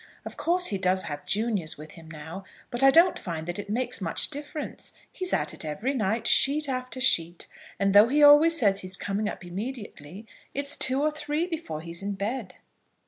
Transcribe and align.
Of 0.25 0.35
course 0.35 0.65
he 0.65 0.79
does 0.79 1.03
have 1.03 1.27
juniors 1.27 1.77
with 1.77 1.91
him 1.91 2.09
now, 2.09 2.43
but 2.71 2.81
I 2.81 2.89
don't 2.89 3.19
find 3.19 3.45
that 3.47 3.59
it 3.59 3.69
makes 3.69 4.01
much 4.01 4.31
difference. 4.31 4.93
He's 5.11 5.31
at 5.31 5.53
it 5.53 5.63
every 5.63 5.93
night, 5.93 6.25
sheet 6.25 6.67
after 6.67 6.99
sheet; 6.99 7.45
and 7.79 7.93
though 7.93 8.07
he 8.07 8.23
always 8.23 8.57
says 8.57 8.79
he's 8.79 8.97
coming 8.97 9.29
up 9.29 9.45
immediately, 9.45 10.25
it's 10.55 10.75
two 10.75 11.03
or 11.03 11.11
three 11.11 11.45
before 11.45 11.81
he's 11.81 12.01
in 12.01 12.13
bed." 12.15 12.55